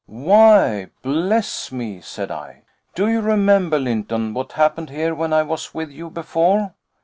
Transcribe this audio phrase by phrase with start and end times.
[0.07, 2.63] "Why bless me!" said I.
[2.95, 6.73] "Do you remember, Lynton, what happened here when I was with you before?